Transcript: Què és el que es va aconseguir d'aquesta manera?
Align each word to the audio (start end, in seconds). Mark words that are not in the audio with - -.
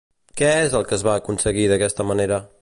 Què 0.39 0.47
és 0.61 0.77
el 0.79 0.87
que 0.91 0.95
es 0.99 1.03
va 1.09 1.13
aconseguir 1.21 1.67
d'aquesta 1.73 2.09
manera? 2.15 2.43